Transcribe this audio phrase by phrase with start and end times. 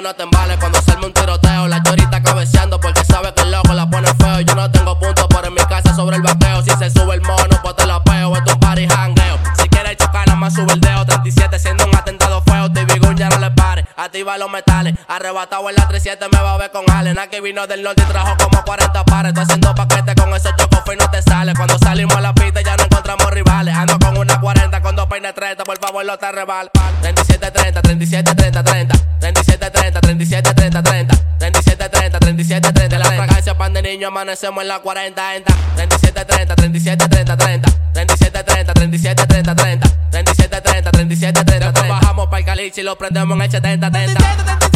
[0.00, 1.68] no te embales cuando salme un tiroteo.
[1.68, 4.40] La chorita cabeceando porque sabe que el loco la pone feo.
[4.40, 6.62] Yo no tengo puntos, pero en mi casa sobre el bateo.
[6.62, 8.34] Si se sube el mono, pues te la peo.
[8.36, 9.38] Es un party jangueo.
[9.60, 11.04] Si quieres chocar, nada más sube el dedo.
[11.06, 12.70] 37 siendo un atentado feo.
[12.70, 13.86] TV Gun ya no le pare.
[13.96, 14.94] Activa los metales.
[15.08, 17.18] Arrebatado en la 37 me va a ver con Allen.
[17.18, 19.30] Aquí vino del norte y trajo como 40 pares.
[19.30, 21.54] Estoy haciendo paquete con esos chocos y no te sale.
[21.54, 23.74] Cuando salimos a la pista ya no encontramos rivales.
[23.74, 25.64] Ando con una 40 con dos peines 30.
[25.64, 26.70] Por favor, no te rebal.
[27.00, 28.96] 37, 30, 37, 30, 30.
[29.20, 31.16] 37, 30, 37, 30, 30.
[31.38, 32.98] 37, 30, 37, 30.
[32.98, 35.56] La fragancia pan de niño amanecemos en la 40, entra.
[35.76, 37.70] 37, 30, 37, 30, 30.
[37.94, 39.88] 37, 30, 37, 30, 30.
[40.10, 41.72] 37, 30, 37, 30.
[41.72, 44.75] Después bajamos para el caliche y lo prendemos en el 70, 30.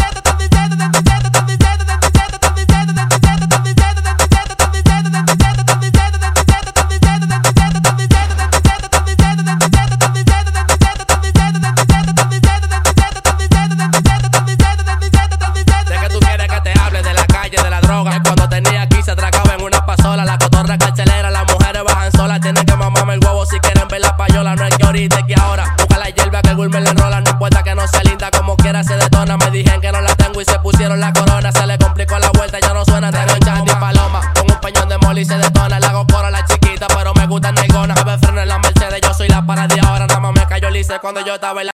[22.40, 24.56] Tienen que mamarme el huevo si quieren ver la payola.
[24.56, 25.74] No es que ahorita que ahora.
[25.78, 27.20] Busca la hierba que el gourmet le enrola.
[27.20, 29.36] No importa que no sea linda, como quiera se detona.
[29.36, 31.52] Me dijeron que no la tengo y se pusieron la corona.
[31.52, 33.10] Se le complicó la vuelta, ya no suena.
[33.10, 34.32] Tengo ni paloma.
[34.34, 35.78] Con un peñón de moli se detona.
[35.78, 37.94] Le hago coro a la chiquita, pero me gusta negona.
[37.94, 40.06] Me freno en la Mercedes, yo soy la paradía ahora.
[40.06, 41.72] Nada más me cayó lice cuando yo estaba en la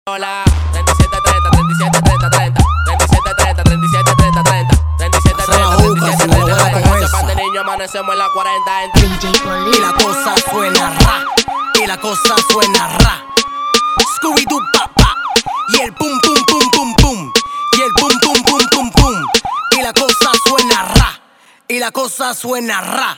[22.33, 23.17] suena ra.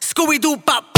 [0.00, 0.95] Scooby-Doo, papá.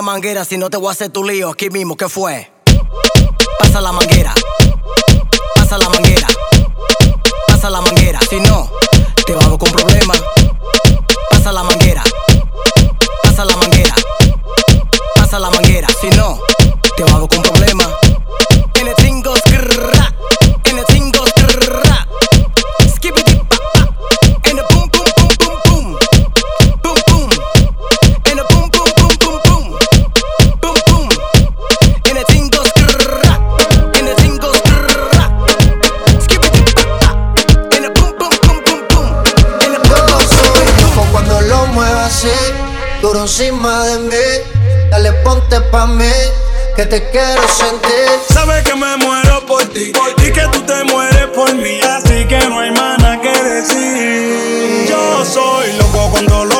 [0.00, 2.50] Manguera Si no te voy a hacer tu lío aquí mismo ¿Qué fue?
[3.58, 4.34] Pasa la manguera.
[5.56, 6.26] Pasa la manguera.
[7.46, 8.70] Pasa la manguera Si no,
[56.24, 56.51] cuando lo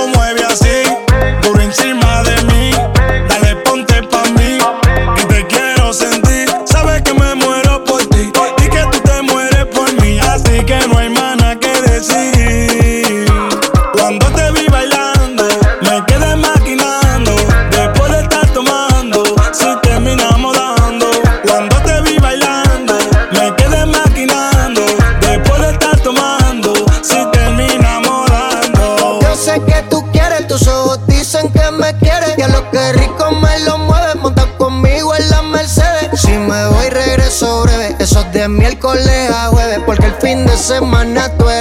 [40.62, 41.51] semana tú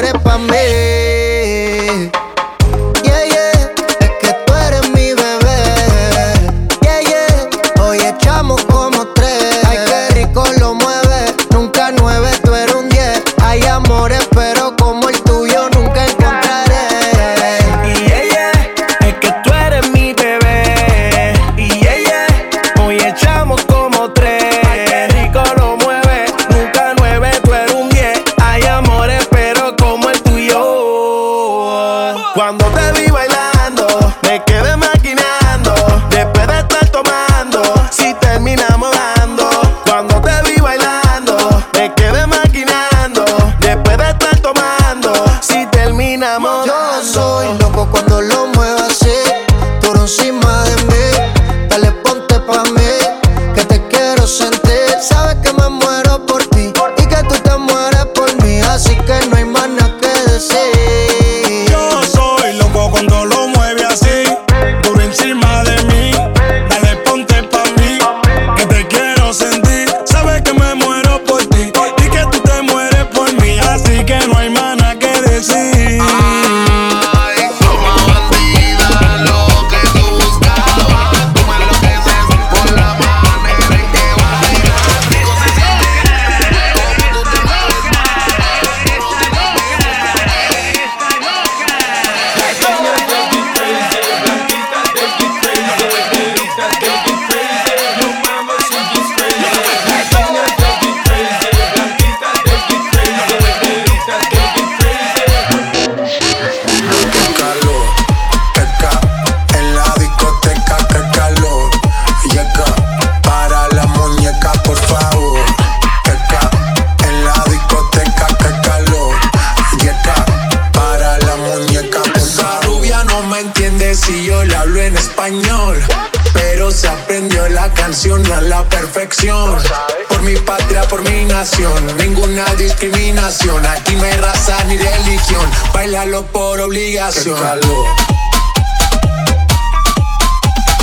[133.31, 133.65] discriminación.
[133.65, 135.49] Aquí no hay raza ni religión.
[135.73, 137.35] Bailalo por obligación.
[137.35, 137.87] Qué calor.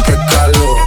[0.06, 0.77] Qué calor.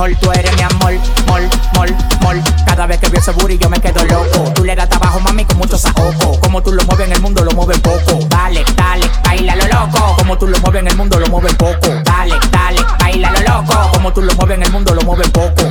[0.00, 0.20] Mejor.
[0.20, 0.92] Tú eres mi amor,
[1.26, 2.42] mol, mol, mol.
[2.66, 4.52] Cada vez que veo ese booty yo me quedo loco.
[4.54, 6.40] Tú le das trabajo, mami, con mucho saoco.
[6.40, 8.18] Como tú lo mueves en el mundo, lo mueves poco.
[8.28, 10.16] Dale, dale, baila lo loco.
[10.18, 11.88] Como tú lo mueves en el mundo, lo mueves poco.
[12.04, 13.90] Dale, dale, baila lo loco.
[13.92, 15.68] Como tú lo mueves en el mundo, lo mueves poco.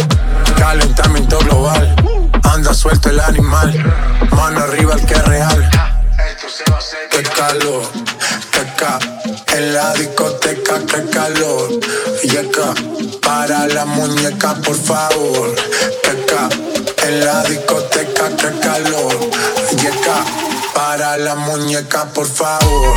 [0.58, 1.96] Calentamiento global,
[2.44, 3.74] anda suelto el animal,
[4.32, 5.70] mano arriba el que es real.
[7.12, 7.84] Qué calor,
[8.52, 9.19] qué ca, en
[9.80, 11.70] la discoteca, qué calor.
[12.24, 12.74] Llega
[13.22, 15.56] para la muñeca, por favor.
[16.04, 16.50] Qué ca,
[17.08, 19.16] en la discoteca, qué calor.
[19.82, 20.18] Llega
[20.74, 22.94] para la muñeca, por favor.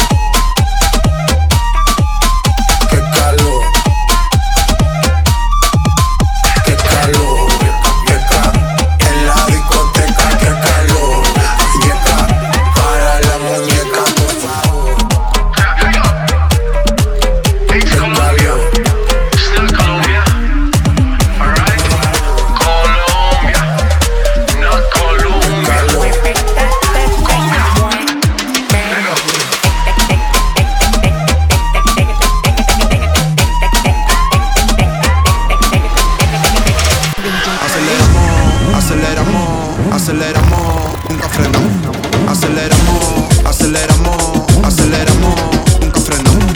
[38.93, 40.61] Aceleramos, aceleramos,
[41.09, 41.97] nunca frenamos.
[42.29, 43.05] Aceleramos,
[43.43, 45.35] aceleramos, aceleramos,
[45.81, 46.53] nunca frenamos.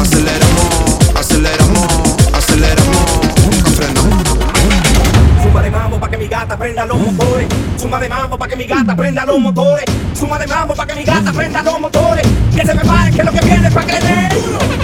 [0.00, 0.68] Aceleramos,
[1.18, 1.88] aceleramos,
[2.32, 3.06] aceleramos,
[3.44, 4.22] nunca frenamos.
[5.42, 7.48] Suma de mambo pa' que mi gata prenda los motores.
[7.76, 9.84] Suma de mambo pa' que mi gata prenda los motores.
[10.14, 12.26] Suma de mambo pa' que mi gata prenda los motores.
[12.54, 14.79] Que se prepare que lo que viene es pa' que.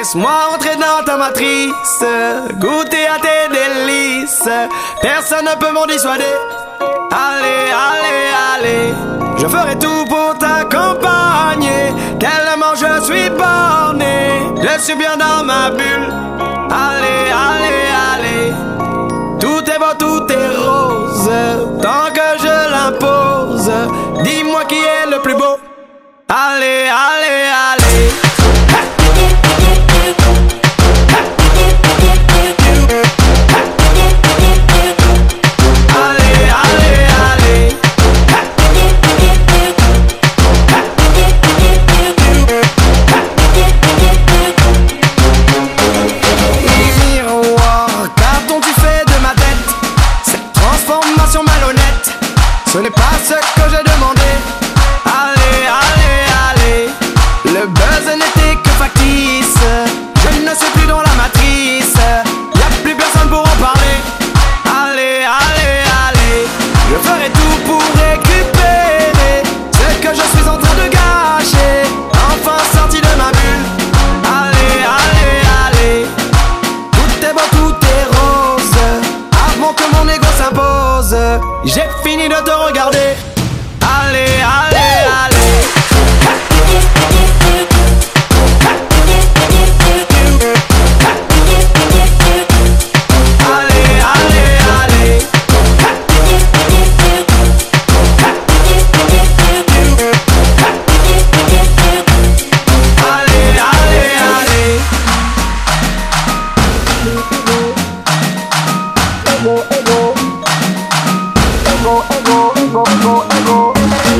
[0.00, 2.02] Laisse-moi entrer dans ta matrice,
[2.54, 4.48] goûter à tes délices.
[5.02, 6.24] Personne ne peut m'en dissuader.
[7.10, 8.94] Allez, allez, allez.
[9.36, 11.92] Je ferai tout pour t'accompagner.
[12.18, 14.40] Tellement je suis borné.
[14.62, 16.08] Je suis bien dans ma bulle.
[16.70, 18.19] Allez, allez, allez.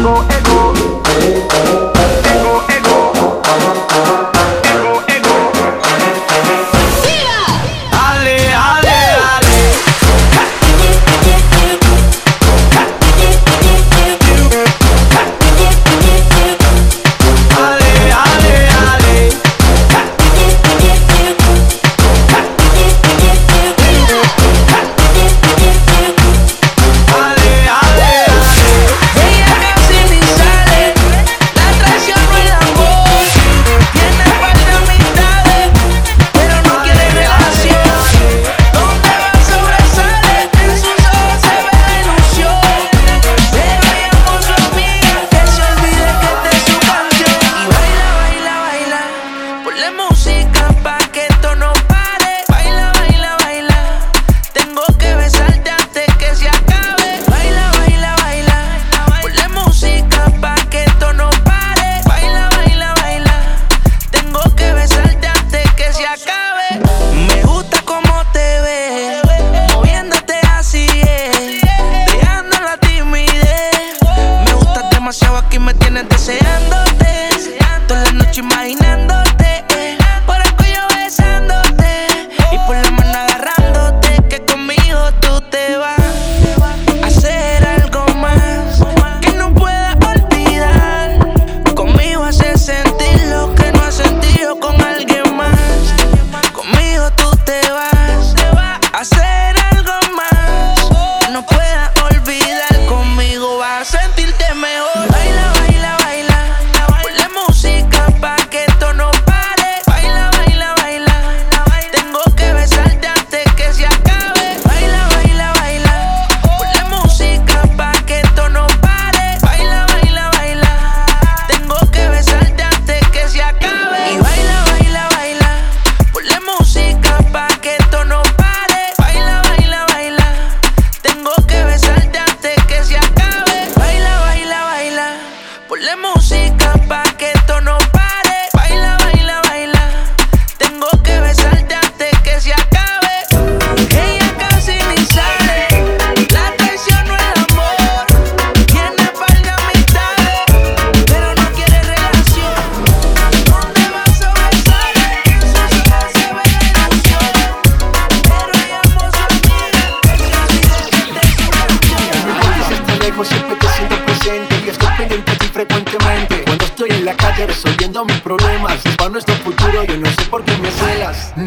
[0.01, 1.90] echo, echo.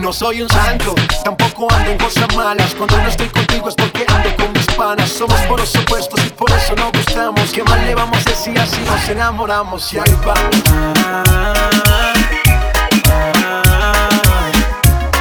[0.04, 2.76] no soy un santo, tampoco ando en cosas malas.
[2.76, 5.10] Cuando no estoy contigo es porque ando con mis panas.
[5.10, 7.52] Somos por los opuestos y por eso no gustamos.
[7.54, 9.94] ¿Qué más le vamos a decir así nos enamoramos?
[9.94, 10.34] Y ahí va.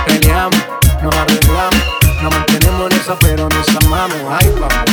[0.05, 0.63] Peleamos,
[1.01, 1.83] nos arreglamos,
[2.21, 4.21] nos mantenemos esa, pero nos amamos.
[4.31, 4.92] Ahí vamos.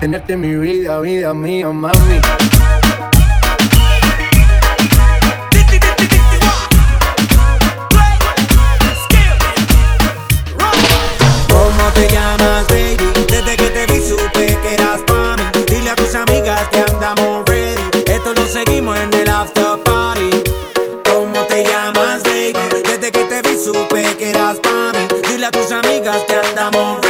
[0.00, 2.20] tenerte mi vida, vida mía, mami.
[11.48, 12.96] ¿Cómo te llamas, baby?
[13.28, 15.64] Desde que te vi supe que eras pa' mí.
[15.66, 17.82] Dile a tus amigas que andamos ready.
[18.06, 20.30] Esto lo seguimos en el after party.
[21.10, 22.54] ¿Cómo te llamas, baby?
[22.84, 25.08] Desde que te vi supe que eras pa' mí.
[25.28, 27.07] Dile a tus amigas que andamos ready.